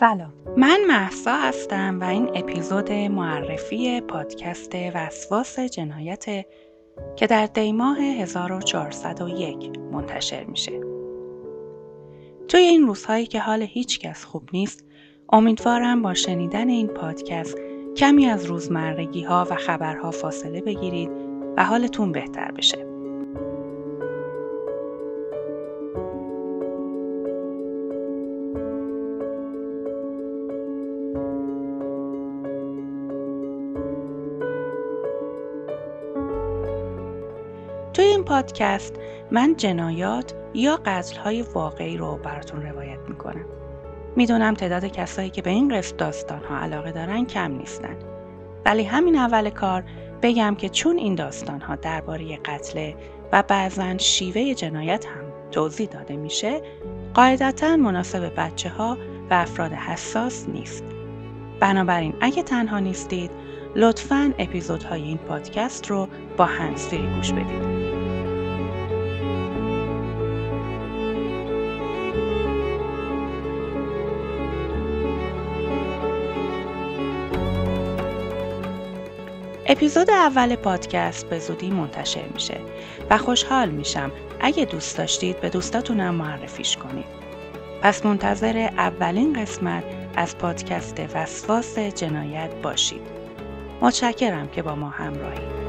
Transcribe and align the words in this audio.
سلام 0.00 0.32
من 0.56 0.80
محسا 0.88 1.36
هستم 1.36 2.00
و 2.00 2.04
این 2.04 2.30
اپیزود 2.34 2.92
معرفی 2.92 4.00
پادکست 4.00 4.74
وسواس 4.94 5.58
جنایت 5.58 6.24
که 7.16 7.26
در 7.26 7.46
دیماه 7.46 8.00
1401 8.00 9.78
منتشر 9.92 10.44
میشه. 10.44 10.80
توی 12.48 12.60
این 12.60 12.86
روزهایی 12.86 13.26
که 13.26 13.40
حال 13.40 13.62
هیچ 13.62 13.98
کس 13.98 14.24
خوب 14.24 14.48
نیست 14.52 14.84
امیدوارم 15.32 16.02
با 16.02 16.14
شنیدن 16.14 16.68
این 16.68 16.86
پادکست 16.86 17.58
کمی 17.96 18.26
از 18.26 18.44
روزمرگی 18.44 19.22
ها 19.22 19.46
و 19.50 19.54
خبرها 19.54 20.10
فاصله 20.10 20.60
بگیرید 20.60 21.10
و 21.56 21.64
حالتون 21.64 22.12
بهتر 22.12 22.50
بشه. 22.50 22.87
توی 37.98 38.06
این 38.06 38.24
پادکست 38.24 38.94
من 39.30 39.56
جنایات 39.56 40.34
یا 40.54 40.80
های 41.24 41.42
واقعی 41.42 41.96
رو 41.96 42.16
براتون 42.16 42.62
روایت 42.62 42.98
می‌کنم. 43.08 43.44
می‌دونم 44.16 44.54
تعداد 44.54 44.84
کسایی 44.84 45.30
که 45.30 45.42
به 45.42 45.50
این 45.50 45.76
قسم 45.76 45.96
داستان 45.96 46.44
ها 46.44 46.58
علاقه 46.58 46.92
دارن 46.92 47.24
کم 47.24 47.52
نیستن. 47.52 47.96
ولی 48.64 48.84
همین 48.84 49.16
اول 49.16 49.50
کار 49.50 49.84
بگم 50.22 50.54
که 50.54 50.68
چون 50.68 50.98
این 50.98 51.14
داستان 51.14 51.60
ها 51.60 51.76
درباره 51.76 52.36
قتل 52.36 52.92
و 53.32 53.42
بعضا 53.42 53.98
شیوه 53.98 54.54
جنایت 54.54 55.06
هم 55.06 55.24
توضیح 55.50 55.88
داده 55.88 56.16
میشه 56.16 56.60
قاعدتا 57.14 57.76
مناسب 57.76 58.32
بچه 58.36 58.68
ها 58.68 58.98
و 59.30 59.34
افراد 59.34 59.72
حساس 59.72 60.48
نیست. 60.48 60.84
بنابراین 61.60 62.14
اگه 62.20 62.42
تنها 62.42 62.78
نیستید 62.78 63.30
لطفا 63.76 64.34
اپیزودهای 64.38 65.02
این 65.02 65.18
پادکست 65.18 65.86
رو 65.86 66.08
با 66.36 66.44
هنسفری 66.44 67.06
گوش 67.16 67.32
بدید. 67.32 67.87
اپیزود 79.70 80.10
اول 80.10 80.56
پادکست 80.56 81.28
به 81.28 81.38
زودی 81.38 81.70
منتشر 81.70 82.24
میشه 82.34 82.60
و 83.10 83.18
خوشحال 83.18 83.70
میشم 83.70 84.12
اگه 84.40 84.64
دوست 84.64 84.98
داشتید 84.98 85.40
به 85.40 85.48
دوستاتونم 85.48 86.14
معرفیش 86.14 86.76
کنید. 86.76 87.04
پس 87.82 88.06
منتظر 88.06 88.70
اولین 88.76 89.42
قسمت 89.42 89.84
از 90.16 90.38
پادکست 90.38 91.00
وسواس 91.14 91.78
جنایت 91.78 92.54
باشید. 92.62 93.02
متشکرم 93.80 94.48
که 94.48 94.62
با 94.62 94.74
ما 94.74 94.88
همراهید. 94.88 95.67